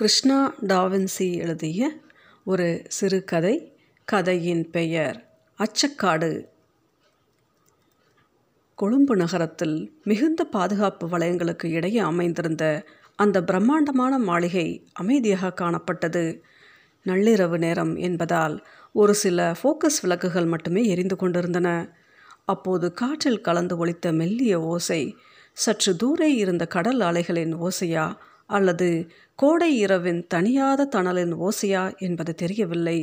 Krishna 0.00 0.54
da Vinci 0.66 1.36
எழுதிய 1.36 1.92
ஒரு 2.44 2.82
சிறுகதை 2.88 3.78
கதையின் 4.04 4.70
பெயர் 4.70 5.28
அச்சக்காடு. 5.58 6.44
கொழும்பு 8.74 9.16
நகரத்தில் 9.16 10.00
மிகுந்த 10.04 10.44
பாதுகாப்பு 10.44 11.08
வளையங்களுக்கு 11.08 11.66
இடையே 11.66 11.98
அமைந்திருந்த 11.98 12.84
அந்த 13.16 13.44
பிரம்மாண்டமான 13.44 14.18
மாளிகை 14.18 14.86
அமைதியாக 14.92 15.52
காணப்பட்டது. 15.54 16.40
நள்ளிரவு 17.04 17.58
நேரம் 17.58 17.96
என்பதால் 17.96 18.66
ஒரு 18.92 19.14
சில 19.14 19.56
ஃபோக்கஸ் 19.62 20.00
விளக்குகள் 20.02 20.44
மட்டுமே 20.44 20.84
எரிந்து 20.86 21.16
கொண்டிருந்தன. 21.16 21.96
அப்போது 22.44 22.92
காற்றில் 22.92 23.40
கலந்து 23.40 23.76
ஒழித்த 23.76 24.12
மெல்லிய 24.12 24.60
ஓசை 24.60 25.16
சற்று 25.52 25.96
தூரே 26.02 26.34
இருந்த 26.34 26.66
கடல் 26.66 27.00
அலைகளின் 27.00 27.54
ஓசையா 27.54 28.16
அல்லது 28.50 28.88
கோடை 29.34 29.70
இரவின் 29.78 30.20
தனியாத 30.34 30.88
தணலின் 30.96 31.34
ஓசையா 31.40 31.84
என்பது 31.98 32.34
தெரியவில்லை. 32.34 32.98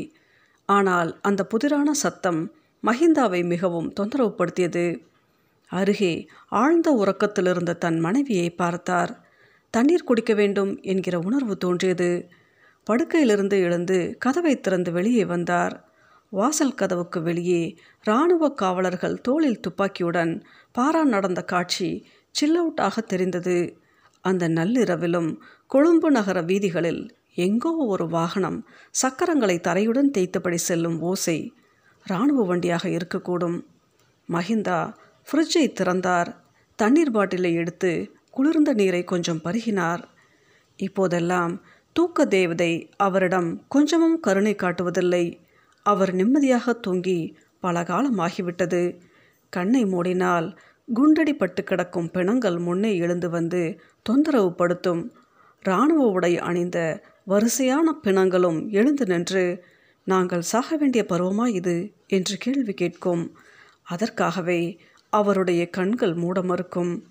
ஆனால் 0.69 1.19
அந்த 1.21 1.41
புதிரான 1.43 1.89
சத்தம் 1.93 2.41
மஹிந்தாவை 2.83 3.41
மிகவும் 3.45 3.93
தொந்தரவுப்படுத்தியது. 3.99 4.85
அருகே 5.71 6.13
ஆழ்ந்த 6.55 6.87
உறக்கத்திலிருந்த 6.93 7.77
தன் 7.77 7.99
மனைவியை 7.99 8.49
பார்த்தார். 8.53 9.11
தண்ணீர் 9.73 10.03
குடிக்க 10.03 10.33
வேண்டும் 10.33 10.71
என்கிற 10.81 11.15
உணர்வு 11.19 11.55
தோன்றியது. 11.57 12.11
படுக்கையிலிருந்து 12.87 13.57
எழுந்து 13.59 13.97
கதவை 14.19 14.53
திறந்து 14.59 14.91
வெளியே 14.91 15.25
வந்தார். 15.25 15.75
வாசல் 16.33 16.73
கதவுக்கு 16.73 17.19
வெளியே 17.21 17.63
இராணுவ 18.03 18.49
காவலர்கள் 18.53 19.21
தோளில் 19.21 19.59
துப்பாக்கியுடன் 19.59 20.33
பாரா 20.75 21.01
நடந்த 21.05 21.41
காட்சி 21.43 21.89
சில்லவுட்டாக 22.35 22.95
தெரிந்தது. 23.05 23.57
அந்த 24.29 24.45
நள்ளிரவிலும் 24.49 25.29
கொழும்பு 25.67 26.09
நகர 26.11 26.37
வீதிகளில் 26.41 27.03
எங்கோ 27.45 27.71
ஒரு 27.85 28.05
வாகனம் 28.07 28.59
சக்கரங்களை 29.01 29.55
தரையுடன் 29.67 30.13
தேய்த்தபடி 30.15 30.59
செல்லும் 30.67 30.97
ஓசை 31.01 31.37
இராணுவ 32.05 32.41
வண்டியாக 32.49 32.85
இருக்கக்கூடும். 32.97 33.57
மஹிந்தா 34.29 34.79
ஃப்ரிட்ஜை 35.27 35.65
திறந்தார். 35.71 36.29
தண்ணீர் 36.79 37.11
பாட்டிலை 37.11 37.51
எடுத்து 37.53 37.91
குளிர்ந்த 38.31 38.71
நீரை 38.73 39.01
கொஞ்சம் 39.03 39.43
பருகினார். 39.43 40.03
இப்போதெல்லாம் 40.79 41.53
தூக்க 41.95 42.25
தேவதை 42.35 42.71
அவரிடம் 42.97 43.49
கொஞ்சமும் 43.67 44.17
கருணை 44.19 44.53
காட்டுவதில்லை. 44.55 45.25
அவர் 45.85 46.11
நிம்மதியாக 46.13 46.73
தூங்கி 46.85 47.19
பல 47.63 47.81
காலமாகிவிட்டது 47.91 48.81
கண்ணை 49.53 49.81
மூடினால் 49.85 50.47
குண்டடிப்பட்டு 50.95 51.61
கிடக்கும் 51.63 52.11
பிணங்கள் 52.11 52.57
முன்னே 52.57 52.97
எழுந்து 52.97 53.29
வந்து 53.29 53.79
தொந்தரவு 54.01 54.53
படுத்தும் 54.53 55.11
இராணுவ 55.63 56.05
உடை 56.07 56.39
அணிந்த 56.39 57.03
வரிசையான 57.27 57.93
பிணங்களும் 58.03 58.69
எழுந்து 58.69 59.05
நின்று 59.05 59.63
நாங்கள் 60.03 60.41
சாக 60.41 60.75
வேண்டிய 60.75 61.05
பருவமா 61.09 61.47
இது? 61.47 61.93
என்று 62.07 62.37
கேள்வி 62.37 62.73
கேட்கும். 62.73 63.37
அதற்காகவே 63.83 64.79
அவருடைய 65.09 65.69
கண்கள் 65.69 66.13
மூட 66.13 66.41
மறுக்கும். 66.41 67.03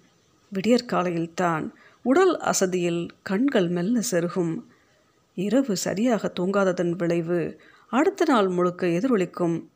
விடியற்காலையில்தான் 0.52 1.70
உடல் 2.02 2.38
அசதியில் 2.38 3.08
கண்கள் 3.22 3.68
மெல்ல 3.68 4.00
செருகும். 4.10 4.62
இரவு 5.34 5.76
சரியாக 5.76 6.32
தூங்காததன் 6.40 6.90
விளைவு 6.90 7.60
அடுத்த 7.88 8.24
நாள் 8.28 8.48
முழுக்க 8.48 8.86
எதிரொலிக்கும். 8.86 9.68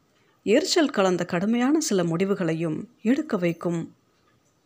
எரிச்சல் 0.42 0.90
கலந்த 0.90 1.24
கடுமையான 1.24 1.80
சில 1.80 2.04
முடிவுகளையும் 2.04 2.88
எடுக்க 3.02 3.36
வைக்கும். 3.36 3.96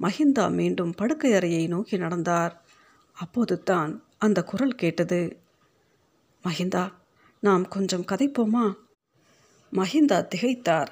மஹிந்தா 0.00 0.50
மீண்டும் 0.50 0.94
படுக்கை 0.94 1.32
அறையை 1.32 1.66
நோக்கி 1.66 1.96
நடந்தார். 1.96 2.64
அப்போது 3.12 3.62
தான் 3.62 4.04
அந்த 4.18 4.42
குரல் 4.42 4.74
கேட்டது. 4.74 5.42
மஹிந்தா 6.44 6.92
நாம் 7.40 7.68
கொஞ்சம் 7.68 8.04
கதைப்போமா? 8.12 8.72
மஹிந்தா 9.72 10.28
திகைத்தார். 10.34 10.86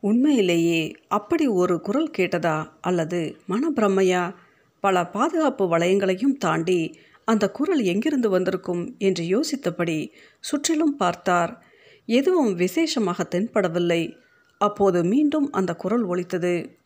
உண்மையிலேயே 0.00 0.94
அப்படி 1.08 1.46
ஒரு 1.46 1.80
குரல் 1.80 2.10
கேட்டதா 2.18 2.70
அல்லது 2.80 3.36
மனப்பிரமையா? 3.48 4.34
பல 4.80 5.06
பாதுகாப்பு 5.06 5.78
வளையங்களையும் 5.78 6.36
தாண்டி 6.38 6.98
அந்த 7.24 7.50
குரல் 7.50 7.82
எங்கிருந்து 7.82 8.28
வந்திருக்கும் 8.30 8.94
என்று 8.98 9.24
யோசித்தபடி 9.24 10.10
சுற்றிலும் 10.40 10.96
பார்த்தார். 10.96 11.64
எதுவும் 12.06 12.54
விசேஷமாக 12.54 13.26
தென்படவில்லை. 13.30 14.22
அப்போது 14.58 15.04
மீண்டும் 15.04 15.52
அந்த 15.52 15.74
குரல் 15.74 16.02
ஒலித்தது. 16.02 16.78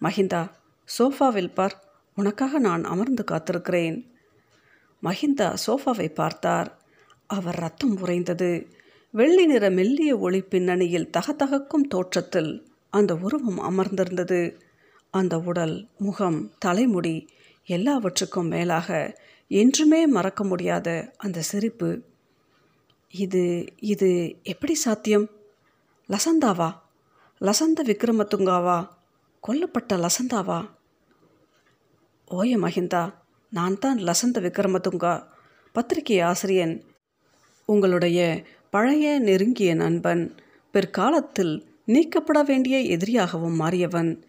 மஹிந்தா 0.00 0.50
சோஃபாவில் 0.98 1.54
பார் 1.54 1.84
உனக்காக 2.14 2.58
நான் 2.58 2.84
அமர்ந்து 2.84 3.24
காத்திருக்கிறேன். 3.30 4.06
மஹிந்தா 5.02 5.54
சோஃபாவை 5.66 6.14
பார்த்தார். 6.14 6.78
அவர் 7.26 7.54
ரத்தம் 7.54 7.96
உறைந்தது. 7.96 8.66
வெள்ளி 9.10 9.46
நிற 9.46 9.70
மெல்லிய 9.70 10.18
ஒளி 10.18 10.40
பின்னணியில் 10.40 11.10
தகதகக்கும் 11.18 11.88
தோற்றத்தில் 11.88 12.68
அந்த 12.90 13.14
உருவம் 13.14 13.60
அமர்ந்திருந்தது. 13.60 14.56
அந்த 15.10 15.38
உடல் 15.38 15.88
முகம் 15.98 16.52
தலைமுடி 16.58 17.28
எல்லாவற்றுக்கும் 17.64 18.48
மேலாக 18.48 19.16
என்றுமே 19.48 20.06
மறக்க 20.06 20.44
முடியாத 20.44 21.14
அந்த 21.16 21.40
சிரிப்பு. 21.40 22.02
இது 23.10 23.64
இது 23.80 24.36
எப்படி 24.42 24.74
சாத்தியம்? 24.74 25.30
லசந்தாவா? 26.08 26.68
லசந்த 27.40 27.80
விக்ரமதுங்காவா? 27.84 28.88
கொல்லப்பட்ட 29.42 29.92
லசந்தாவா? 29.94 30.68
ஓய 32.26 32.58
மஹிந்தா 32.58 33.14
நான் 33.50 33.78
தான் 33.78 33.98
லசந்த 33.98 34.40
விக்ரமதுங்கா 34.40 35.22
பத்திரிகை 35.72 36.20
ஆசிரியன். 36.20 36.84
உங்களுடைய 37.64 38.44
பழைய 38.70 39.18
நெருங்கிய 39.18 39.74
நண்பன் 39.74 40.34
பிற்காலத்தில் 40.70 41.54
நீக்கப்பட 41.86 42.42
வேண்டிய 42.42 42.96
எதிரியாகவும் 42.96 43.60
மாறியவன். 43.60 44.22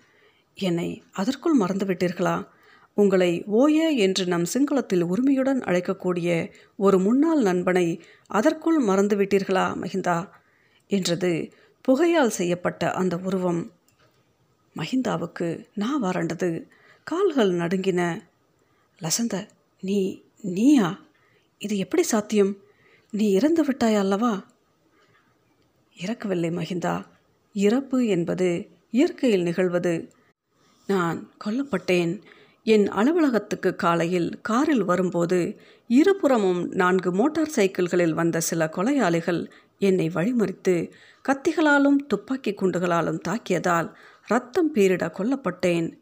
என்னை 0.53 1.03
அதற்குள் 1.11 1.59
மறந்துவிட்டீர்களா? 1.59 2.47
உங்களை 2.93 3.43
ஓய 3.45 3.89
என்று 3.89 4.25
நம் 4.25 4.45
சிங்களத்தில் 4.53 5.01
உரிமையுடன் 5.01 5.59
அழைக்கக்கூடிய 5.59 6.51
ஒரு 6.75 6.99
முன்னாள் 6.99 7.41
நண்பனை 7.41 8.03
அதற்குள் 8.27 8.83
மறந்துவிட்டீர்களா 8.83 9.65
மஹிந்தா 9.81 10.17
என்றது 10.87 11.51
புகையால் 11.81 12.29
செய்யப்பட்ட 12.29 12.91
அந்த 12.91 13.17
உருவம். 13.17 13.71
மஹிந்தாவுக்கு 14.75 15.65
நா 15.73 16.01
வறண்டது 16.01 16.67
கால்கள் 17.03 17.51
நடுங்கின. 17.51 18.21
லசந்த 18.99 19.47
நீ 19.81 20.23
நீயா? 20.41 20.99
இது 21.57 21.77
எப்படி 21.77 22.03
சாத்தியம்? 22.03 22.57
நீ 23.11 23.31
இறந்து 23.31 23.65
விட்டாய் 23.65 23.95
அல்லவா? 23.95 24.45
இறக்கவில்லை 25.95 26.49
மஹிந்தா. 26.49 27.05
இறப்பு 27.53 28.05
என்பது 28.05 28.69
இயற்கையில் 28.91 29.43
நிகழ்வது. 29.43 30.11
நான் 30.87 31.31
கொல்லப்பட்டேன். 31.45 32.21
என் 32.63 32.87
அலுவலகத்துக்கு 32.89 33.75
காலையில் 33.75 34.41
காரில் 34.41 34.83
வரும்போது 34.83 35.59
இருபுறமும் 35.87 36.71
நான்கு 36.71 37.11
மோட்டார் 37.11 37.51
சைக்கிள்களில் 37.55 38.13
வந்த 38.13 38.39
சில 38.39 38.69
கொலையாளிகள் 38.75 39.51
என்னை 39.79 40.09
வழிமறித்து 40.13 40.91
கத்திகளாலும் 41.29 41.95
துப்பாக்கி 42.07 42.53
குண்டுகளாலும் 42.53 43.21
தாக்கியதால் 43.27 43.93
ரத்தம் 44.25 44.73
பீரிட 44.73 45.11
கொல்லப்பட்டேன். 45.11 45.97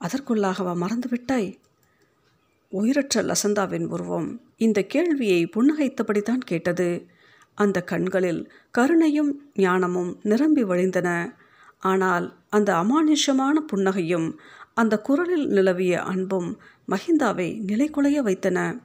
அதற்குள்ளாகவா 0.00 0.74
மறந்துவிட்டாய்? 0.74 1.56
உயிரற்ற 2.70 3.22
லசந்தாவின் 3.22 3.86
உருவம் 3.86 4.40
இந்த 4.56 4.82
கேள்வியை 4.82 5.46
புன்னகைத்தபடிதான் 5.46 6.36
கேட்டது. 6.36 7.06
அந்த 7.54 7.82
கண்களில் 7.82 8.52
கருணையும் 8.78 9.32
ஞானமும் 9.54 10.20
நிரம்பி 10.22 10.64
வழிந்தன. 10.64 11.34
ஆனால் 11.78 12.36
அந்த 12.48 12.74
அமானுஷமான 12.74 13.54
புன்னகையும் 13.72 14.36
அந்த 14.74 15.00
குரலில் 15.00 15.46
நிலவிய 15.46 16.02
அன்பும் 16.02 16.60
மஹிந்தாவை 16.88 17.60
நிலைக்குலைய 17.66 18.16
வைத்தன. 18.16 18.80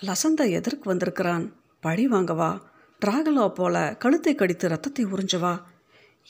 லசந்தா 0.00 0.50
எதற்கு 0.50 0.82
வந்திருக்கிறான்? 0.84 1.52
பழி 1.80 2.08
வாங்கவா? 2.08 2.58
டிராகலா 3.06 3.48
போல 3.48 3.96
கழுத்தை 3.98 4.34
கடித்து 4.34 4.68
ரத்தத்தை 4.68 5.04
உறிஞ்சவா. 5.04 5.62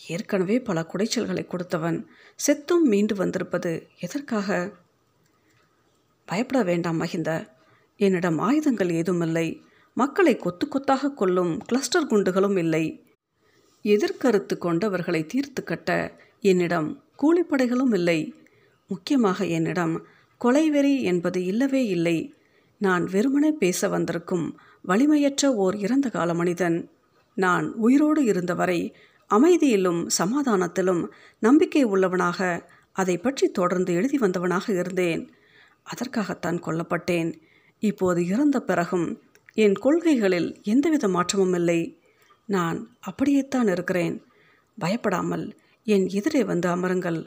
ஏற்கனவே 0.08 0.60
பல 0.60 0.86
குடைச்சல்களை 0.92 1.46
கொடுத்தவன் 1.46 2.06
செத்தும் 2.46 2.82
மீண்டு 2.82 3.14
வந்திருப்பது 3.14 3.88
எதற்காக? 4.00 4.72
பயப்பட 6.24 6.64
வேண்டாம் 6.64 7.02
மகிந்த. 7.02 7.48
என்னிடம் 7.96 8.38
ஆயுதங்கள் 8.38 8.90
ஏதுமில்லை. 8.90 9.62
மக்களை 9.94 10.36
கொத்து 10.36 10.68
கொத்தாக 10.68 11.10
கொல்லும் 11.10 11.58
கிளஸ்டர் 11.58 12.06
குண்டுகளும் 12.06 12.58
இல்லை. 12.58 13.04
எதிர்கருத்து 13.82 14.54
கொண்டவர்களை 14.60 15.26
தீர்த்து 15.26 15.62
கட்ட 15.62 16.16
என்னிடம் 16.40 17.04
கூலிப்படைகளும் 17.22 17.94
இல்லை. 17.94 18.34
முக்கியமாக 18.86 19.46
என்னிடம் 19.46 20.06
கொலைவெறி 20.44 21.00
என்பது 21.00 21.44
இல்லவே 21.44 21.86
இல்லை. 21.86 22.34
நான் 22.78 23.04
வெறுமனே 23.04 23.50
பேச 23.50 23.88
வந்திருக்கும் 23.88 24.58
வலிமையற்ற 24.88 25.54
ஓர் 25.54 25.76
இறந்த 25.76 26.10
கால 26.10 26.34
மனிதன். 26.34 26.90
நான் 27.34 27.72
உயிரோடு 27.72 28.24
இருந்தவரை 28.24 28.94
அமைதியிலும் 29.30 30.06
சமாதானத்திலும் 30.18 31.02
நம்பிக்கை 31.38 31.82
உள்ளவனாக 31.84 32.68
அதை 32.92 33.18
பற்றி 33.18 33.48
தொடர்ந்து 33.48 33.94
எழுதி 33.94 34.18
வந்தவனாக 34.18 34.72
இருந்தேன். 34.72 35.22
அதற்காகத்தான் 35.82 36.62
கொல்லப்பட்டேன். 36.62 37.30
இப்போது 37.78 38.26
இறந்த 38.26 38.60
பிறகும் 38.60 39.22
என் 39.54 39.74
கொள்கைகளில் 39.74 40.62
எந்தவித 40.62 41.08
மாற்றமும் 41.08 41.54
இல்லை. 41.54 41.80
நான் 42.46 42.96
அப்படியேத்தான் 43.00 43.68
இருக்கிறேன். 43.68 44.24
பயப்படாமல் 44.78 45.58
என் 45.84 46.08
எதிரே 46.08 46.44
வந்து 46.44 46.68
அமருங்கள். 46.68 47.26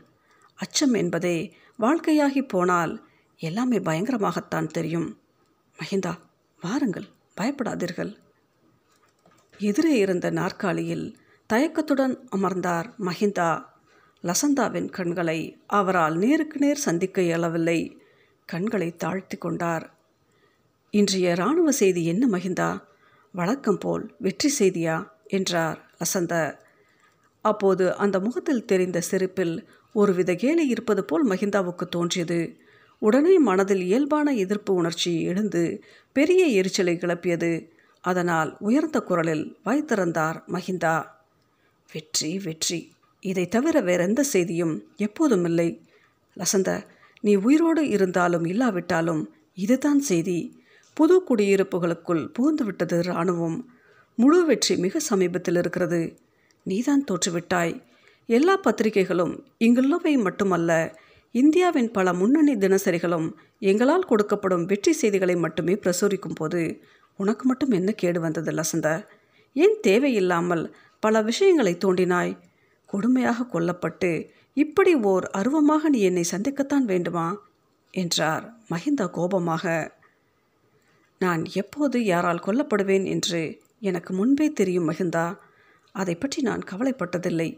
அச்சம் 0.56 0.94
என்பதே 0.94 1.38
வாழ்க்கையாகி 1.80 2.48
போனால் 2.48 2.94
எல்லாமே 3.38 3.78
பயங்கரமாகத்தான் 3.78 4.68
தெரியும். 4.68 5.20
மஹிந்தா 5.80 6.14
வாருங்கள். 6.62 7.08
பயப்படாதீர்கள். 7.38 8.16
எதிரே 9.58 9.98
இருந்த 9.98 10.30
நாற்காலியில் 10.30 11.18
தயக்கத்துடன் 11.54 12.28
அமர்ந்தார் 12.30 12.94
மஹிந்தா. 13.00 13.64
லசந்தாவின் 14.24 14.90
கண்களை 14.90 15.60
அவரால் 15.68 16.18
நேருக்கு 16.18 16.60
நேர் 16.60 16.78
சந்திக்க 16.78 17.22
இயலவில்லை. 17.22 17.98
கண்களை 18.46 18.96
தாழ்த்தி 18.96 19.38
கொண்டார். 19.38 19.94
இன்றைய 20.90 21.32
இராணுவ 21.32 21.72
செய்தி 21.72 22.06
என்ன 22.06 22.28
மஹிந்தா? 22.28 22.82
வழக்கம் 23.32 23.78
போல் 23.78 24.16
வெற்றி 24.20 24.54
செய்தியா? 24.60 25.08
என்றார் 25.28 25.92
லசந்த. 25.98 26.60
அப்போது 27.42 27.96
அந்த 27.96 28.20
முகத்தில் 28.20 28.66
தெரிந்த 28.66 29.02
சிரிப்பில் 29.02 29.70
ஒருவித 29.94 30.36
கேலி 30.36 30.68
இருப்பது 30.68 31.06
போல் 31.06 31.28
மஹிந்தாவுக்கு 31.28 31.88
தோன்றியது. 31.90 32.58
உடனே 33.02 33.34
மனதில் 33.40 33.82
இயல்பான 33.82 34.34
எதிர்ப்பு 34.44 34.72
உணர்ச்சி 34.74 35.12
எழுந்து 35.24 35.62
பெரிய 36.16 36.42
எரிச்சலை 36.60 36.94
கிளப்பியது. 36.96 37.52
அதனால் 38.04 38.50
உயர்ந்த 38.60 38.98
குரலில் 39.02 39.46
வாய்த்திறந்தார் 39.66 40.38
மஹிந்தா 40.48 40.96
வெற்றி 41.92 42.32
வெற்றி. 42.44 42.80
இதை 43.24 43.46
தவிர 43.48 43.76
வேறெந்த 43.82 44.22
செய்தியும் 44.24 44.76
எப்போதும் 44.98 45.46
இல்லை. 45.46 45.70
லசந்த 46.38 46.70
நீ 47.22 47.34
உயிரோடு 47.36 47.84
இருந்தாலும் 47.90 48.46
இல்லாவிட்டாலும் 48.46 49.22
இதுதான் 49.58 50.02
செய்தி. 50.10 50.40
புது 50.98 51.16
குடியிருப்புகளுக்குள் 51.30 52.24
புகுந்துவிட்டது 52.36 52.98
இராணுவம். 53.00 53.60
முழு 54.18 54.40
வெற்றி 54.46 54.76
மிக 54.78 55.00
சமீபத்தில் 55.00 55.56
இருக்கிறது. 55.56 56.02
நீதான் 56.66 57.06
தோற்றுவிட்டாய். 57.12 57.76
எல்லா 58.30 58.56
பத்திரிகைகளும் 58.58 59.34
இங்குள்ளவை 59.60 60.14
மட்டுமல்ல 60.24 60.72
இந்தியாவின் 61.36 61.90
பல 61.92 62.14
முன்னணி 62.14 62.54
தினசரிகளும் 62.56 63.28
எங்களால் 63.60 64.10
கொடுக்கப்படும் 64.10 64.66
வெற்றி 64.66 64.94
செய்திகளை 64.94 65.36
மட்டுமே 65.36 65.74
பிரசுரிக்கும் 65.74 66.36
போது 66.36 66.62
உனக்கு 67.16 67.46
மட்டும் 67.46 67.72
என்ன 67.72 67.90
கேடு 67.92 68.20
வந்தது 68.20 68.52
லசந்த? 68.52 68.88
ஏன் 69.56 69.78
தேவையில்லாமல் 69.82 70.64
பல 71.00 71.22
விஷயங்களை 71.22 71.74
தோண்டினாய்? 71.76 72.34
கொடுமையாக 72.90 73.48
கொல்லப்பட்டு 73.54 74.12
இப்படி 74.54 74.94
ஓர் 74.96 75.26
அருவமாக 75.30 75.90
நீ 75.90 76.00
என்னை 76.02 76.26
சந்திக்கத்தான் 76.32 76.86
வேண்டுமா? 76.86 77.28
என்றார் 77.94 78.46
மஹிந்தா 78.70 79.06
கோபமாக. 79.10 79.66
நான் 81.22 81.42
எப்போது 81.54 81.98
யாரால் 82.04 82.46
கொல்லப்படுவேன் 82.46 83.06
என்று 83.06 83.42
எனக்கு 83.80 84.14
முன்பே 84.14 84.48
தெரியும் 84.52 84.90
மகிந்தா. 84.90 85.26
அதை 85.96 86.16
பற்றி 86.16 86.42
நான் 86.42 86.64
கவலைப்பட்டதில்லை. 86.72 87.50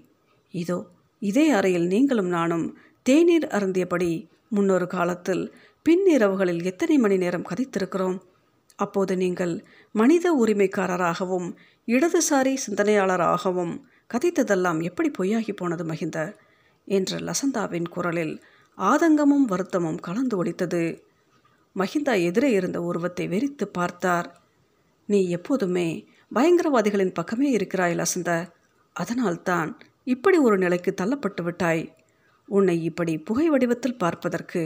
இதோ 0.54 0.80
இதே 1.22 1.50
அறையில் 1.50 1.88
நீங்களும் 1.88 2.28
நானும் 2.28 2.66
தேநீர் 3.06 3.46
அருந்தியபடி 3.48 4.30
முன்னொரு 4.48 4.88
காலத்தில் 4.88 5.54
பின் 5.84 6.06
இரவுகளில் 6.18 6.64
எத்தனை 6.64 6.98
மணி 6.98 7.18
நேரம் 7.18 7.46
கதைத்திருக்கிறோம்? 7.50 8.22
அப்போது 8.76 9.18
நீங்கள் 9.18 9.66
மனித 9.92 10.26
உரிமைக்காரராகவும் 10.34 11.48
இடதுசாரி 11.88 12.54
சிந்தனையாளராகவும் 12.68 13.74
கதைத்ததெல்லாம் 14.14 14.84
எப்படி 14.84 15.12
பொய்யாகி 15.18 15.54
போனது 15.56 15.86
மகிந்த? 15.86 16.36
என்ற 16.86 17.18
லசந்தாவின் 17.18 17.90
குரலில் 17.90 18.44
ஆதங்கமும் 18.78 19.46
வருத்தமும் 19.48 20.00
கலந்து 20.00 20.44
ஒழித்தது 20.44 21.02
மஹிந்தா 21.76 22.24
எதிரே 22.24 22.52
இருந்த 22.52 22.82
உருவத்தை 22.82 23.28
வெறித்து 23.28 23.66
பார்த்தார். 23.66 24.42
நீ 25.06 25.30
எப்போதுமே 25.30 26.08
பயங்கரவாதிகளின் 26.36 27.14
பக்கமே 27.14 27.50
இருக்கிறாய் 27.50 27.96
லசந்த. 27.96 28.48
அதனால்தான் 28.94 29.80
இப்படி 30.04 30.38
ஒரு 30.38 30.58
நிலைக்கு 30.58 30.94
தள்ளப்பட்டு 31.02 31.44
விட்டாய். 31.44 31.84
உன்னை 32.58 32.76
இப்படி 32.84 33.14
புகை 33.18 33.46
வடிவத்தில் 33.50 33.98
பார்ப்பதற்கு 33.98 34.62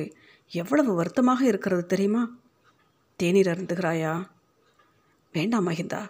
எவ்வளவு 0.51 0.91
வருத்தமாக 0.93 1.41
இருக்கிறது 1.45 1.83
தெரியுமா? 1.85 2.23
தேநீர் 3.19 3.51
அருந்துகிறாயா? 3.53 4.13
வேண்டாம் 5.33 5.67
மகிந்தா 5.67 6.01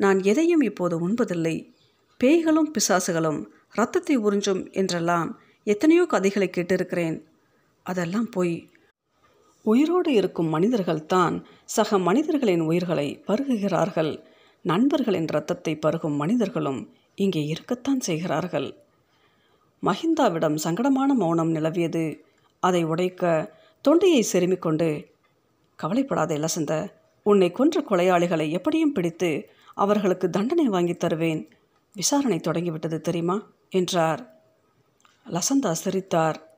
நான் 0.00 0.18
எதையும் 0.22 0.60
இப்போது 0.60 0.94
உண்பதில்லை. 1.08 1.56
பேய்களும் 2.20 2.70
பிசாசுகளும் 2.74 3.40
ரத்தத்தை 3.70 4.16
உறிஞ்சும் 4.18 4.62
என்றெல்லாம் 4.72 5.30
எத்தனையோ 5.66 6.04
கதைகளை 6.06 6.48
கேட்டிருக்கிறேன். 6.50 7.16
அதெல்லாம் 7.86 8.28
போய் 8.30 8.54
உயிரோடு 9.64 10.10
இருக்கும் 10.12 10.48
மனிதர்கள்தான் 10.48 11.34
சக 11.64 11.98
மனிதர்களின் 11.98 12.60
உயிர்களை 12.60 13.08
பருகுகிறார்கள். 13.26 14.12
நண்பர்களின் 14.64 15.28
ரத்தத்தை 15.36 15.72
பருகும் 15.76 16.16
மனிதர்களும் 16.16 16.80
இங்கே 17.14 17.42
இருக்கத்தான் 17.44 18.00
செய்கிறார்கள். 18.00 18.68
மஹிந்தாவிடம் 19.86 20.56
சங்கடமான 20.64 21.14
மௌனம் 21.14 21.54
நிலவியது. 21.54 22.18
அதை 22.60 22.84
உடைக்க 22.84 23.52
தொண்டையை 23.80 24.26
செருமிக் 24.32 24.62
கொண்டு 24.62 25.06
கவலைப்படாதே 25.76 26.36
லசந்த 26.36 26.92
உன்னை 27.22 27.50
கொன்ற 27.50 27.80
கொலையாளிகளை 27.80 28.50
எப்படியும் 28.50 28.92
பிடித்து 28.92 29.48
அவர்களுக்கு 29.74 30.30
தண்டனை 30.30 30.68
வாங்கி 30.68 30.94
தருவேன். 30.94 31.48
விசாரணை 31.94 32.38
தொடங்கிவிட்டது 32.38 33.00
தெரியுமா? 33.00 33.42
என்றார். 33.70 34.40
லசந்தா 35.26 35.70
சிரித்தார். 35.72 36.50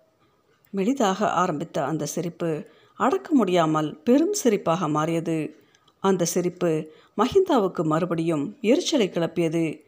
மெளிதாக 0.77 1.23
ஆரம்பித்த 1.25 1.85
அந்த 1.85 2.07
சிரிப்பு 2.07 2.67
அடக்க 2.95 3.35
முடியாமல் 3.35 4.03
பெரும் 4.03 4.35
சிரிப்பாக 4.45 4.89
மாறியது. 4.89 5.57
அந்த 6.01 6.25
சிரிப்பு 6.25 6.93
மஹிந்தாவுக்கு 7.17 7.85
மறுபடியும் 7.85 8.59
எரிச்சலை 8.61 9.09
கிளப்பியது. 9.09 9.81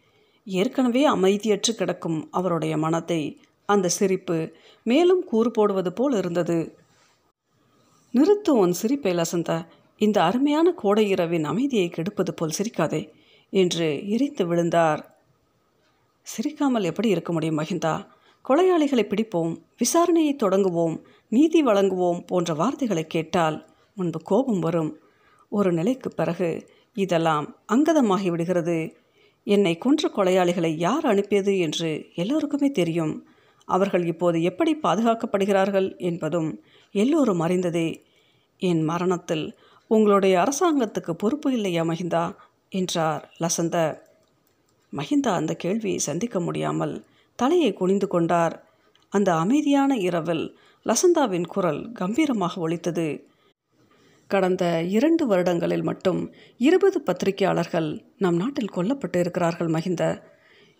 ஏற்கனவே 0.46 1.10
அமைதியற்று 1.10 1.72
கிடக்கும் 1.74 2.28
அவருடைய 2.30 2.76
மனத்தை 2.76 3.40
அந்த 3.66 3.88
சிரிப்பு 3.88 4.52
மேலும் 4.82 5.24
கூறு 5.24 5.50
போடுவது 5.50 5.92
போல் 5.92 6.14
இருந்தது. 6.14 6.78
நிறுத்து 8.14 8.50
உன் 8.50 8.72
சிரிப்பை 8.72 9.12
லசந்த. 9.14 9.66
இந்த 9.98 10.22
அருமையான 10.22 10.72
கோடை 10.72 11.08
இரவின் 11.08 11.44
அமைதியை 11.44 11.88
கெடுப்பது 11.88 12.30
போல் 12.30 12.52
சிரிக்காதே 12.58 13.12
என்று 13.50 14.08
எரிந்து 14.08 14.46
விழுந்தார். 14.46 15.16
சிரிக்காமல் 16.22 16.82
எப்படி 16.82 17.08
இருக்க 17.08 17.32
முடியும் 17.32 17.58
மகிந்தா? 17.58 18.06
கொலையாளிகளை 18.48 19.04
பிடிப்போம் 19.04 19.62
விசாரணையை 19.78 20.36
தொடங்குவோம் 20.36 21.06
நீதி 21.28 21.64
வழங்குவோம் 21.64 22.26
போன்ற 22.26 22.54
வார்த்தைகளை 22.54 23.06
கேட்டால் 23.06 23.66
முன்பு 23.94 24.22
கோபம் 24.22 24.58
வரும். 24.58 24.98
ஒரு 25.48 25.72
நிலைக்கு 25.72 26.10
பிறகு 26.10 26.68
இதெல்லாம் 26.94 27.56
அங்கதமாகி 27.72 28.30
விடுகிறது. 28.30 29.04
என்னை 29.46 29.78
கொன்ற 29.78 30.08
கொலையாளிகளை 30.16 30.70
யார் 30.76 31.04
அனுப்பியது 31.06 31.58
என்று 31.58 31.90
எல்லோருக்குமே 32.14 32.70
தெரியும். 32.70 33.14
அவர்கள் 33.68 34.04
இப்போது 34.06 34.38
எப்படி 34.42 34.72
பாதுகாக்கப்படுகிறார்கள் 34.82 35.88
என்பதும் 35.98 36.50
எல்லோரும் 36.94 37.40
அறிந்ததே. 37.40 37.88
என் 38.62 38.82
மரணத்தில் 38.82 39.46
உங்களுடைய 39.90 40.34
அரசாங்கத்துக்கு 40.38 41.12
பொறுப்பு 41.12 41.52
இல்லையா 41.52 41.82
மஹிந்தா 41.82 42.24
என்றார் 42.68 43.24
லசந்த. 43.40 43.76
மஹிந்தா 44.92 45.32
அந்த 45.32 45.54
கேள்வியை 45.54 45.98
சந்திக்க 45.98 46.40
முடியாமல் 46.40 46.94
தலையை 47.38 47.72
குனிந்து 47.72 48.08
கொண்டார். 48.08 48.56
அந்த 49.12 49.30
அமைதியான 49.34 49.96
இரவில் 49.98 50.44
லசந்தாவின் 50.86 51.46
குரல் 51.46 51.92
கம்பீரமாக 51.92 52.60
ஒலித்தது. 52.60 53.08
கடந்த 54.26 54.82
இரண்டு 54.82 55.26
வருடங்களில் 55.26 55.82
மட்டும் 55.82 56.32
இருபது 56.58 57.00
பத்திரிகையாளர்கள் 57.00 58.00
நம் 58.18 58.36
நாட்டில் 58.36 58.72
கொல்லப்பட்டு 58.74 59.18
இருக்கிறார்கள் 59.18 59.68
மகிந்த. 59.68 60.22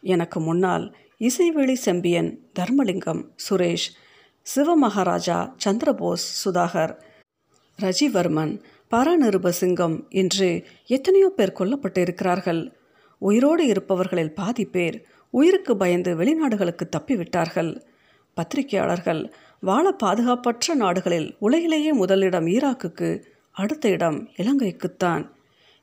எனக்கு 0.01 0.41
முன்னால் 0.41 0.97
இசைவெளி 1.19 1.75
செம்பியன் 1.75 2.39
தர்மலிங்கம் 2.59 3.23
சுரேஷ் 3.49 3.87
சிவமகாராஜா 4.43 5.55
சந்திரபோஸ் 5.65 6.27
சுதாகர் 6.45 6.95
ரஜிவர்மன் 7.79 8.63
பரநிருபசிங்கம் 8.91 10.09
என்று 10.09 10.65
எத்தனையோ 10.87 11.29
பேர் 11.29 11.57
கொல்லப்பட்டு 11.59 11.99
இருக்கிறார்கள் 11.99 12.73
உயிரோடு 13.19 13.67
இருப்பவர்களில் 13.67 14.35
பாதி 14.35 14.65
பேர் 14.65 15.05
உயிருக்கு 15.31 15.77
பயந்து 15.77 16.17
வெளிநாடுகளுக்கு 16.17 16.85
தப்பிவிட்டார்கள். 16.97 17.81
பத்திரிகையாளர்கள் 18.37 19.33
வாழ 19.61 19.97
பாதுகாப்பற்ற 20.05 20.75
நாடுகளில் 20.75 21.37
உலகிலேயே 21.39 21.93
முதலிடம் 21.93 22.47
ஈராக்குக்கு 22.47 23.09
அடுத்த 23.57 23.89
இடம் 23.89 24.29
இலங்கைக்குத்தான். 24.37 25.23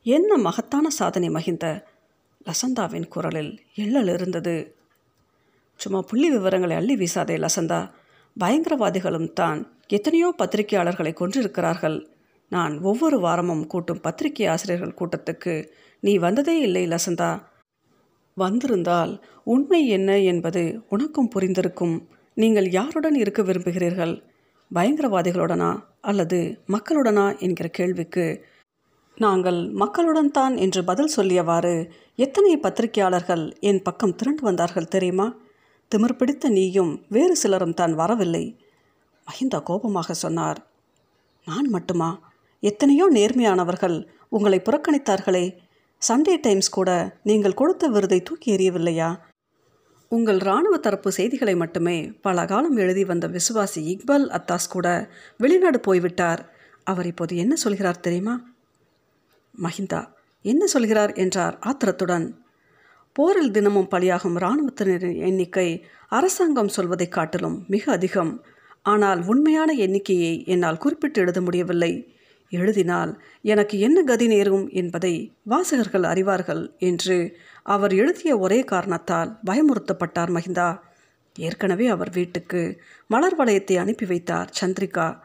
என்ன 0.06 0.38
மகத்தான 0.38 0.90
சாதனை 0.90 1.30
மகிந்த 1.30 1.66
லசந்தாவின் 2.46 3.08
குரலில் 3.08 3.62
எள்ளல் 3.76 4.08
இருந்தது. 4.08 4.76
சும்மா 5.76 6.02
புள்ளி 6.02 6.30
விவரங்களை 6.30 6.76
அள்ளி 6.76 6.96
வீசாதே 6.96 7.46
லசந்தா. 7.46 7.92
பயங்கரவாதிகளும் 8.40 9.34
தான் 9.34 9.60
எத்தனையோ 9.88 10.34
பத்திரிகையாளர்களை 10.38 11.14
கொன்றிருக்கிறார்கள். 11.14 11.98
நான் 12.50 12.80
ஒவ்வொரு 12.82 13.20
வாரமும் 13.20 13.68
கூட்டும் 13.68 14.02
பத்திரிகை 14.02 14.46
ஆசிரியர்கள் 14.48 14.98
கூட்டத்துக்கு 15.00 15.70
நீ 16.00 16.18
வந்ததே 16.18 16.60
இல்லை 16.60 16.88
லசந்தா. 16.88 17.32
வந்திருந்தால் 18.38 19.14
உண்மை 19.44 19.88
என்ன 19.88 20.20
என்பது 20.20 20.84
உனக்கும் 20.90 21.32
புரிந்திருக்கும். 21.36 21.96
நீங்கள் 22.38 22.70
யாருடன் 22.70 23.16
இருக்க 23.16 23.42
விரும்புகிறீர்கள்? 23.42 24.14
பயங்கரவாதிகளுடனா 24.72 25.84
அல்லது 26.02 26.40
மக்களுடனா 26.68 27.40
என்கிற 27.40 27.68
கேள்விக்கு 27.68 28.46
நாங்கள் 29.18 29.70
மக்களுடன் 29.72 30.32
தான் 30.32 30.58
என்று 30.58 30.84
பதில் 30.84 31.12
சொல்லியவாறு 31.16 31.90
எத்தனை 32.16 32.58
பத்திரிகையாளர்கள் 32.58 33.44
என் 33.60 33.82
பக்கம் 33.82 34.16
திரண்டு 34.16 34.42
வந்தார்கள் 34.42 34.88
தெரியுமா? 34.88 35.36
திமிர் 35.92 36.18
பிடித்த 36.18 36.50
நீயும் 36.50 37.06
வேறு 37.10 37.36
சிலரும் 37.36 37.74
தான் 37.74 37.94
வரவில்லை. 37.94 38.60
மஹிந்தா 39.28 39.64
கோபமாக 39.64 40.14
சொன்னார். 40.14 40.60
நான் 41.46 41.70
மட்டுமா? 41.70 42.20
எத்தனையோ 42.60 43.12
நேர்மையானவர்கள் 43.12 44.08
உங்களை 44.30 44.62
புறக்கணித்தார்களே. 44.66 45.46
சண்டே 46.02 46.36
டைம்ஸ் 46.42 46.70
கூட 46.70 47.20
நீங்கள் 47.24 47.54
கொடுத்த 47.54 47.88
விருதை 47.88 48.22
தூக்கி 48.22 48.56
எறியவில்லையா? 48.56 49.10
உங்கள் 50.14 50.40
இராணுவ 50.40 50.78
தரப்பு 50.78 51.12
செய்திகளை 51.12 51.56
மட்டுமே 51.56 52.12
பல 52.22 52.46
காலம் 52.46 52.76
எழுதி 52.76 53.04
வந்த 53.04 53.28
விசுவாசி 53.28 53.76
இக்பால் 53.76 54.28
அத்தாஸ் 54.30 54.70
கூட 54.70 55.10
வெளிநாடு 55.38 55.80
போய்விட்டார். 55.80 56.54
அவர் 56.84 57.06
இப்போது 57.06 57.38
என்ன 57.38 57.56
சொல்கிறார் 57.56 58.00
தெரியுமா? 58.00 58.54
மஹிந்தா 59.64 60.08
என்ன 60.42 60.66
சொல்கிறார் 60.66 61.14
என்றார் 61.14 61.58
ஆத்திரத்துடன். 61.62 62.42
போரில் 63.14 63.52
தினமும் 63.52 63.88
பலியாகும் 63.92 64.38
இராணுவத்தினரின் 64.38 65.18
எண்ணிக்கை 65.18 65.86
அரசாங்கம் 66.10 66.68
சொல்வதைக் 66.68 67.12
காட்டிலும் 67.12 67.66
மிக 67.68 67.92
அதிகம். 67.92 68.44
ஆனால் 68.82 69.26
உண்மையான 69.26 69.74
எண்ணிக்கையை 69.74 70.44
என்னால் 70.46 70.78
குறிப்பிட்டு 70.78 71.22
எழுத 71.22 71.42
முடியவில்லை. 71.42 72.08
எழுதினால் 72.50 73.22
எனக்கு 73.42 73.80
என்ன 73.80 74.04
கதி 74.04 74.28
நேரும் 74.28 74.70
என்பதை 74.70 75.34
வாசகர்கள் 75.44 76.04
அறிவார்கள் 76.04 76.78
என்று 76.78 77.38
அவர் 77.66 77.94
எழுதிய 77.94 78.38
ஒரே 78.38 78.64
காரணத்தால் 78.64 79.40
பயமுறுத்தப்பட்டார் 79.46 80.32
மஹிந்தா 80.36 80.80
ஏற்கனவே 81.36 81.88
அவர் 81.88 82.10
வீட்டுக்கு 82.10 82.80
மலர் 83.08 83.38
வளையத்தை 83.40 83.78
அனுப்பி 83.78 84.06
வைத்தார் 84.06 84.50
சந்திரிகா. 84.62 85.20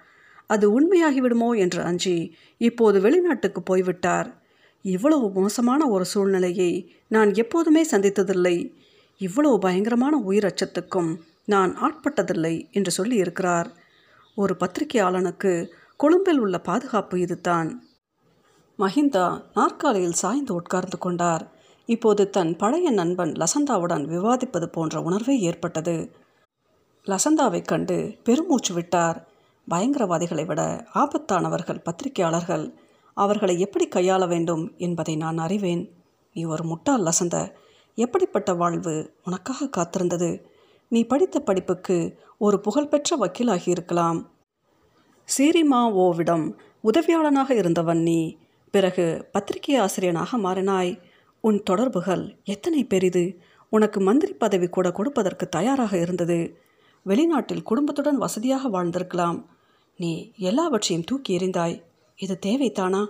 அது 0.47 0.81
உண்மையாகிவிடுமோ 0.81 1.59
என்று 1.59 1.83
அஞ்சி 1.83 2.35
இப்போது 2.59 3.01
வெளிநாட்டுக்கு 3.01 3.63
போய்விட்டார். 3.63 4.41
இவ்வளவு 4.83 5.31
மோசமான 5.31 5.89
ஒரு 5.89 6.05
சூழ்நிலையை 6.05 6.93
நான் 7.09 7.35
எப்போதுமே 7.35 7.87
சந்தித்ததில்லை. 7.91 8.73
இவ்வளவு 9.19 9.59
பயங்கரமான 9.59 10.17
உயிர் 10.17 10.55
அச்சத்துக்கும் 10.55 11.17
நான் 11.45 11.77
ஆட்பட்டதில்லை 11.77 12.71
என்று 12.71 12.91
சொல்லி 12.91 13.17
இருக்கிறார் 13.17 13.69
ஒரு 14.35 14.57
பத்திரிகையாளனுக்கு 14.61 15.69
கொழும்பில் 15.97 16.39
உள்ள 16.39 16.61
பாதுகாப்பு 16.61 17.21
இதுதான். 17.21 17.83
மஹிந்தா 18.79 19.43
நாற்காலியில் 19.55 20.13
சாய்ந்து 20.13 20.55
உட்கார்ந்து 20.55 20.99
கொண்டார். 20.99 21.45
இப்போது 21.89 22.31
தன் 22.31 22.57
பழைய 22.57 22.91
நண்பன் 22.91 23.33
லசந்தாவுடன் 23.33 24.05
விவாதிப்பது 24.05 24.67
போன்ற 24.67 25.01
உணர்வே 25.01 25.39
ஏற்பட்டது. 25.39 26.13
லசந்தாவைக் 27.05 27.65
கண்டு 27.65 28.17
பெருமூச்சு 28.25 28.75
விட்டார். 28.75 29.29
பயங்கரவாதிகளை 29.71 30.47
விட 30.47 30.87
ஆபத்தானவர்கள் 30.95 31.83
பத்திரிகையாளர்கள். 31.83 32.73
அவர்களை 33.15 33.61
எப்படி 33.61 33.89
கையாள 33.89 34.29
வேண்டும் 34.29 34.75
என்பதை 34.77 35.17
நான் 35.17 35.39
அறிவேன். 35.39 35.93
நீ 36.33 36.45
ஒரு 36.45 36.65
முட்டாள் 36.65 37.03
லசந்த. 37.03 37.53
எப்படிப்பட்ட 37.95 38.55
வாழ்வு 38.55 39.15
உனக்காக 39.25 39.69
காத்திருந்தது? 39.77 40.43
நீ 40.89 41.05
படித்த 41.05 41.41
படிப்புக்கு 41.41 42.19
ஒரு 42.39 42.61
புகழ்பெற்ற 42.61 43.17
வக்கீலாகி 43.17 43.69
இருக்கலாம். 43.69 44.31
சீரிமா 45.39 45.91
ஓவிடம் 45.91 46.57
உதவியாளனாக 46.85 47.51
இருந்தவன் 47.51 48.03
நீ. 48.03 48.37
பிறகு 48.71 49.29
பத்திரிகை 49.33 49.77
ஆசிரியனாக 49.77 50.39
மாறினாய். 50.39 51.07
உன் 51.41 51.63
தொடர்புகள் 51.63 52.37
எத்தனை 52.45 52.85
பெரிது? 52.85 53.39
உனக்கு 53.69 54.01
மந்திரி 54.01 54.33
பதவி 54.33 54.69
கூட 54.69 54.93
கொடுப்பதற்கு 54.93 55.49
தயாராக 55.49 55.99
இருந்தது. 55.99 56.57
வெளிநாட்டில் 57.07 57.63
குடும்பத்துடன் 57.63 58.17
வசதியாக 58.17 58.69
வாழ்ந்திருக்கலாம். 58.69 59.45
நீ 59.97 60.33
எல்லாவற்றையும் 60.37 61.07
தூக்கி 61.07 61.37
எறிந்தாய். 61.37 61.83
இது 62.17 62.39
தேவைத்தானா 62.47 63.07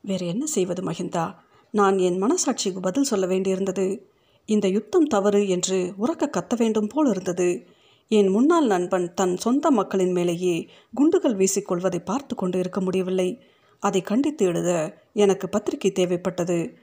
வேறு 0.00 0.26
என்ன 0.26 0.46
செய்வது 0.46 0.82
மகிந்தா? 0.82 1.34
நான் 1.70 1.98
என் 1.98 2.22
மனசாட்சிக்கு 2.22 2.80
பதில் 2.80 3.04
சொல்ல 3.04 3.26
வேண்டியிருந்தது. 3.26 4.00
இந்த 4.44 4.68
யுத்தம் 4.68 5.06
தவறு 5.06 5.48
என்று 5.48 5.92
உறக்க 5.98 6.30
கத்த 6.30 6.56
வேண்டும் 6.56 6.86
போல் 6.86 7.08
இருந்தது. 7.08 7.66
என் 8.08 8.28
முன்னாள் 8.28 8.66
நண்பன் 8.66 9.14
தன் 9.14 9.36
சொந்த 9.36 9.70
மக்களின் 9.70 10.12
மேலேயே 10.12 10.68
குண்டுகள் 10.94 11.36
வீசிக்கொள்வதை 11.36 12.04
பார்த்து 12.04 12.34
கொண்டு 12.34 12.58
இருக்க 12.58 12.80
முடியவில்லை. 12.80 13.42
அதை 13.78 14.00
கண்டித்து 14.00 14.46
எழுத 14.46 14.98
எனக்கு 15.12 15.48
பத்திரிகை 15.48 15.92
தேவைப்பட்டது. 15.92 16.74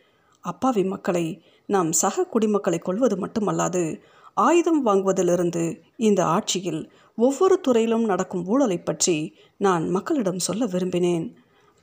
அப்பாவி 0.46 0.84
மக்களை 0.84 1.26
நாம் 1.66 1.92
சக 1.92 2.26
குடிமக்களை 2.34 2.80
கொள்வது 2.80 3.16
மட்டுமல்லாது 3.16 3.84
ஆயுதம் 4.34 4.82
வாங்குவதிலிருந்து 4.86 5.64
இந்த 5.96 6.26
ஆட்சியில் 6.26 6.82
ஒவ்வொரு 7.18 7.56
துறையிலும் 7.60 8.06
நடக்கும் 8.06 8.46
ஊழலை 8.46 8.78
பற்றி 8.78 9.16
நான் 9.58 9.90
மக்களிடம் 9.90 10.40
சொல்ல 10.40 10.66
விரும்பினேன். 10.66 11.26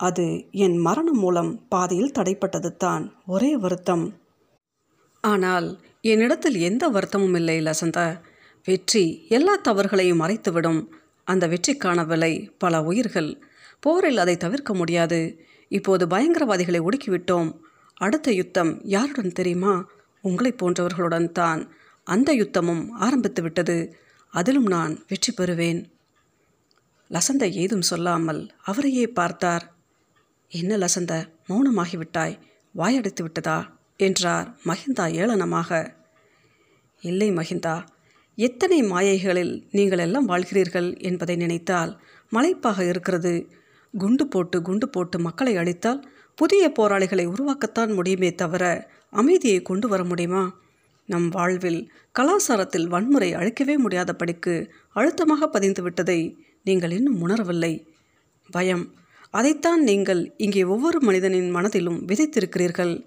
அது 0.00 0.24
என் 0.50 0.76
மரணம் 0.76 1.18
மூலம் 1.18 1.50
பாதையில் 1.68 2.14
தடைப்பட்டது 2.18 2.70
தான் 2.76 3.04
ஒரே 3.26 3.56
வருத்தம். 3.56 4.04
ஆனால் 5.20 5.68
என்னிடத்தில் 6.00 6.58
எந்த 6.60 6.88
வருத்தமும் 6.88 7.34
இல்லை 7.34 7.56
லசந்த. 7.60 8.00
வெற்றி 8.66 9.04
எல்லா 9.28 9.54
தவறுகளையும் 9.68 10.22
மறைத்துவிடும். 10.22 10.80
அந்த 11.24 11.44
வெற்றிக்கான 11.48 12.06
விலை 12.06 12.32
பல 12.58 12.82
உயிர்கள். 12.82 13.30
போரில் 13.80 14.16
அதை 14.16 14.36
தவிர்க்க 14.36 14.74
முடியாது. 14.74 15.20
இப்போது 15.68 16.06
பயங்கரவாதிகளை 16.06 16.80
ஒடுக்கிவிட்டோம். 16.80 17.48
அடுத்த 18.00 18.32
யுத்தம் 18.32 18.72
யாருடன் 18.84 19.32
தெரியுமா? 19.32 19.74
உங்களை 20.20 20.52
போன்றவர்களுடன் 20.52 21.32
தான். 21.32 21.60
அந்த 22.06 22.34
யுத்தமும் 22.34 22.88
ஆரம்பித்து 22.90 23.42
விட்டது. 23.42 23.76
அதிலும் 24.32 24.66
நான் 24.66 25.04
வெற்றி 25.08 25.32
பெறுவேன். 25.32 25.80
லசந்த 27.10 27.44
ஏதும் 27.52 27.80
சொல்லாமல் 27.80 28.52
அவரையே 28.62 29.06
பார்த்தார். 29.06 29.64
என்ன 30.48 30.76
லசந்த 30.76 31.12
மௌனமாகிவிட்டாய்? 31.48 32.38
வாயடைத்து 32.74 33.22
விட்டதா? 33.22 33.58
என்றார் 33.96 34.48
மஹிந்தா 34.64 35.04
ஏளனமாக. 35.20 35.70
இல்லை 37.02 37.30
மஹிந்தா 37.30 37.76
எத்தனை 38.38 38.82
மாயைகளில் 38.82 39.54
நீங்கள் 39.70 39.98
எல்லாம் 39.98 40.28
வாழ்கிறீர்கள் 40.28 40.88
என்பதை 40.98 41.36
நினைத்தால் 41.36 41.92
மலைப்பாக 42.32 42.88
இருக்கிறது. 42.88 43.34
குண்டு 43.94 44.24
போட்டு 44.26 44.62
குண்டு 44.62 44.88
போட்டு 44.88 45.18
மக்களை 45.18 45.56
அழித்தால் 45.56 46.00
புதிய 46.38 46.72
போராளிகளை 46.72 47.28
உருவாக்கத்தான் 47.28 47.94
முடியுமே 47.94 48.34
தவிர 48.34 48.90
அமைதியை 49.10 49.62
கொண்டு 49.62 49.88
வர 49.88 50.04
முடியுமா? 50.04 50.58
நம் 51.06 51.28
வாழ்வில் 51.28 51.92
கலாச்சாரத்தில் 52.18 52.86
வன்முறை 52.86 53.34
அழிக்கவே 53.34 53.76
முடியாதபடிக்கு 53.88 54.70
அழுத்தமாக 54.92 55.48
பதிந்துவிட்டதை 55.52 56.36
நீங்கள் 56.64 56.90
இன்னும் 56.90 57.28
உணரவில்லை. 57.28 57.86
பயம். 58.50 58.94
அதைத்தான் 59.30 59.82
நீங்கள் 59.82 60.34
இங்கே 60.36 60.62
ஒவ்வொரு 60.64 61.00
மனிதனின் 61.00 61.50
மனதிலும் 61.50 62.06
விதைத்திருக்கிறீர்கள். 62.06 63.06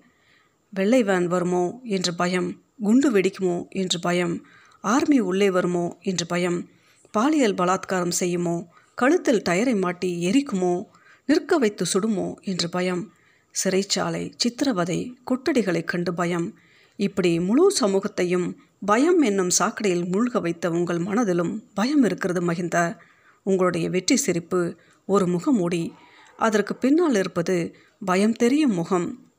வெள்ளை 0.70 1.04
வேன் 1.04 1.28
வருமோ? 1.28 1.80
என்று 1.84 2.16
பயம். 2.16 2.62
குண்டு 2.82 3.12
வெடிக்குமோ? 3.12 3.68
என்று 3.70 4.00
பயம். 4.00 4.46
ஆர்மி 4.82 5.20
உள்ளே 5.20 5.50
வருமோ? 5.50 5.98
என்று 6.02 6.26
பயம். 6.26 6.70
பாலியல் 7.12 7.54
பலாத்காரம் 7.54 8.18
செய்யுமோ? 8.20 8.66
கழுத்தில் 8.96 9.42
டயரை 9.50 9.80
மாட்டி 9.80 10.30
எரிக்குமோ? 10.32 10.86
நிற்க 11.26 11.58
வைத்து 11.58 11.86
சுடுமோ? 11.86 12.34
என்று 12.42 12.70
பயம். 12.70 13.14
சிறைச்சாலை 13.64 14.34
சித்திரவதை 14.38 15.18
கொட்டடிகளைக் 15.24 15.84
கண்டு 15.84 16.14
பயம். 16.14 16.58
இப்படி 16.96 17.40
முழு 17.40 17.72
சமூகத்தையும் 17.72 18.56
பயம் 18.86 19.22
என்னும் 19.22 19.50
சாக்கடையில் 19.60 20.06
மூழ்க 20.06 20.42
வைத்த 20.42 20.70
உங்கள் 20.70 20.98
மனதிலும் 20.98 21.64
பயம் 21.74 22.04
இருக்கிறது 22.04 22.42
மகிந்த. 22.42 22.98
உங்களுடைய 23.44 23.90
வெற்றி 23.90 24.16
சிரிப்பு 24.16 24.76
ஒரு 25.06 25.28
முகமூடி 25.28 25.94
அதற்கு 26.38 26.76
பின்னால் 26.76 27.16
இருப்பது 27.16 27.76
பயம் 28.06 28.34
தெரியும் 28.34 28.74
முகம். 28.74 29.32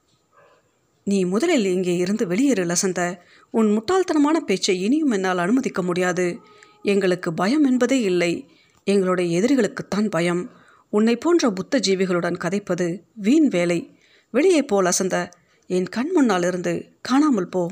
நீ 1.05 1.25
முதலில் 1.25 1.65
இங்கே 1.65 1.97
இருந்து 1.97 2.27
வெளியேறு 2.27 2.75
லசந்த. 2.75 3.17
உன் 3.51 3.67
முட்டாள்தனமான 3.67 4.37
பேச்சை 4.37 4.83
இனியும் 4.83 5.11
என்னால் 5.11 5.39
அனுமதிக்க 5.39 5.83
முடியாது. 5.83 6.39
எங்களுக்கு 6.83 7.35
பயம் 7.35 7.65
என்பதே 7.65 8.01
இல்லை. 8.01 8.49
எங்களுடைய 8.85 9.41
எதிரிகளுக்குத்தான் 9.41 10.09
பயம். 10.09 10.51
உன்னை 10.91 11.17
போன்ற 11.17 11.51
புத்த 11.51 11.79
ஜீவிகளுடன் 11.79 12.39
கதைப்பது 12.39 13.01
வீண் 13.15 13.49
வேலை. 13.49 14.00
வெளியே 14.31 14.63
போ 14.63 14.83
லசந்த. 14.83 15.31
என் 15.67 15.87
கண் 15.89 16.11
முன்னால் 16.15 16.45
இருந்து 16.45 16.89
காணாமல் 17.01 17.49
போ. 17.49 17.71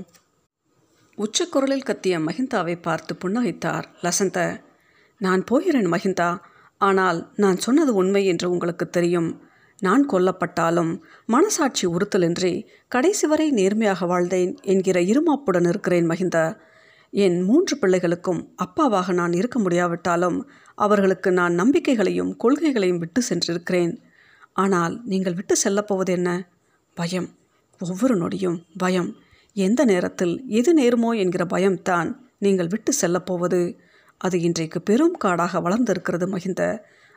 உச்சக்குரலில் 1.16 1.84
கத்திய 1.86 2.16
மஹிந்தாவை 2.18 2.82
பார்த்து 2.82 3.16
புன்னகைத்தார் 3.24 3.84
லசந்த. 4.02 4.60
நான் 5.18 5.44
போகிறேன் 5.44 5.86
மஹிந்தா 5.86 6.38
ஆனால் 6.78 7.32
நான் 7.36 7.56
சொன்னது 7.56 7.94
உண்மை 7.94 8.26
என்று 8.26 8.50
உங்களுக்கு 8.50 8.90
தெரியும். 8.90 9.42
நான் 9.80 10.08
கொல்லப்பட்டாலும் 10.08 11.00
மனசாட்சி 11.26 11.86
உறுத்தலின்றி 11.86 12.66
கடைசி 12.88 13.26
வரை 13.26 13.50
நேர்மையாக 13.50 14.06
வாழ்ந்தேன் 14.06 14.54
என்கிற 14.62 15.00
இருமாப்புடன் 15.00 15.68
இருக்கிறேன் 15.68 16.06
மகிந்த. 16.06 16.58
என் 17.10 17.42
மூன்று 17.42 17.76
பிள்ளைகளுக்கும் 17.76 18.48
அப்பாவாக 18.64 19.12
நான் 19.12 19.32
இருக்க 19.32 19.58
முடியாவிட்டாலும் 19.58 20.48
அவர்களுக்கு 20.74 21.32
நான் 21.32 21.54
நம்பிக்கைகளையும் 21.54 22.36
கொள்கைகளையும் 22.44 22.98
விட்டு 22.98 23.22
சென்றிருக்கிறேன். 23.22 24.06
ஆனால் 24.58 24.94
நீங்கள் 25.04 25.34
விட்டு 25.34 25.54
செல்லப்போவது 25.64 26.12
என்ன? 26.12 26.30
பயம். 26.94 27.28
ஒவ்வொரு 27.80 28.14
நொடியும் 28.16 28.58
பயம். 28.76 29.10
எந்த 29.56 29.84
நேரத்தில் 29.84 30.34
எது 30.48 30.70
நேருமோ 30.78 31.10
என்கிற 31.18 31.44
பயம்தான் 31.46 32.10
நீங்கள் 32.38 32.66
விட்டு 32.66 32.92
செல்லப்போவது 33.00 33.60
அது 34.20 34.36
இன்றைக்கு 34.40 34.78
பெரும் 34.82 35.16
காடாக 35.18 35.60
வளர்ந்திருக்கிறது 35.60 36.26
மகிந்த. 36.26 36.62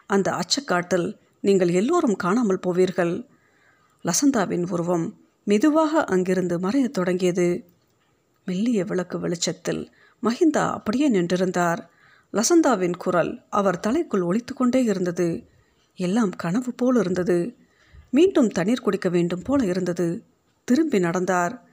அந்த 0.06 0.28
அச்சக்காட்டில் 0.32 1.08
நீங்கள் 1.42 1.72
எல்லோரும் 1.72 2.16
காணாமல் 2.16 2.64
போவீர்கள். 2.68 3.14
லசந்தாவின் 4.06 4.66
உருவம் 4.70 5.06
மெதுவாக 5.44 6.04
அங்கிருந்து 6.04 6.56
மறையத் 6.60 6.96
தொடங்கியது. 6.98 7.48
மெல்லிய 8.46 8.84
விளக்கு 8.84 9.20
வெளிச்சத்தில் 9.20 9.82
மஹிந்தா 10.24 10.66
அப்படியே 10.72 11.08
நின்றிருந்தார். 11.12 11.82
லசந்தாவின் 12.34 12.98
குரல் 12.98 13.32
அவர் 13.50 13.80
தலைக்குள் 13.88 14.26
ஒழித்து 14.26 14.54
கொண்டே 14.54 14.84
இருந்தது. 14.84 15.28
எல்லாம் 15.96 16.30
கனவு 16.30 16.74
போல் 16.74 16.96
இருந்தது. 16.96 17.56
மீண்டும் 18.10 18.48
தண்ணீர் 18.48 18.82
குடிக்க 18.82 19.10
வேண்டும் 19.10 19.42
போல 19.42 19.66
இருந்தது. 19.66 20.24
திரும்பி 20.64 21.00
நடந்தார். 21.00 21.64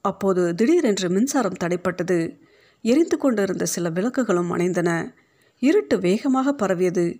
அப்போது 0.00 0.54
திடீரென்று 0.54 1.08
மின்சாரம் 1.08 1.56
தடைப்பட்டது. 1.64 2.38
எரிந்து 2.82 3.18
கொண்டிருந்த 3.18 3.64
சில 3.64 3.90
விளக்குகளும் 3.90 4.56
அணைந்தன. 4.56 5.14
இருட்டு 5.58 5.98
வேகமாக 5.98 6.52
பரவியது. 6.52 7.18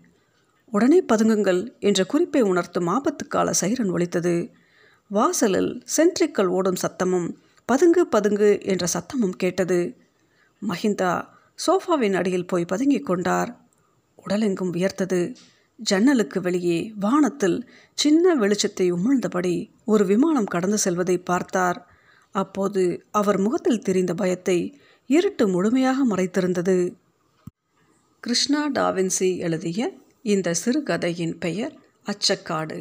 உடனே 0.70 1.04
பதுங்குங்கள் 1.04 1.78
என்ற 1.78 2.04
குறிப்பை 2.04 2.40
உணர்த்தும் 2.40 2.88
ஆபத்துக்கால 2.88 3.50
சைரன் 3.50 3.90
ஒலித்தது. 3.90 4.50
வாசலில் 5.08 5.82
சென்ட்ரிக்கல் 5.96 6.46
ஓடும் 6.46 6.74
சத்தமும் 6.74 7.34
பதுங்கு 7.64 8.06
பதுங்கு 8.06 8.58
என்ற 8.62 8.86
சத்தமும் 8.86 9.30
கேட்டது. 9.30 9.96
மஹிந்தா 10.68 11.26
சோஃபாவின் 11.66 12.12
அடியில் 12.12 12.46
போய் 12.46 12.64
பதுங்கிக் 12.64 13.06
கொண்டார். 13.06 13.60
உடலெங்கும் 14.28 14.70
வியர்த்தது. 14.70 15.34
ஜன்னலுக்கு 15.78 16.40
வெளியே 16.40 16.92
வானத்தில் 17.00 17.68
சின்ன 17.94 18.34
வெளிச்சத்தை 18.36 18.86
உமிழ்ந்தபடி 18.92 19.70
ஒரு 19.84 20.06
விமானம் 20.06 20.44
கடந்து 20.44 20.78
செல்வதை 20.78 21.18
பார்த்தார். 21.18 21.90
அப்போது 22.30 23.04
அவர் 23.10 23.38
முகத்தில் 23.38 23.82
தெரிந்த 23.82 24.14
பயத்தை 24.14 24.78
இருட்டு 25.06 25.48
முழுமையாக 25.48 26.16
மறைத்திருந்தது. 26.16 26.96
கிருஷ்ணா 28.20 28.70
டாவின்சி 28.70 29.38
எழுதிய 29.38 29.92
இந்த 30.22 30.54
சிறுகதையின் 30.64 31.38
பெயர் 31.38 31.74
அச்சக்காடு. 32.06 32.78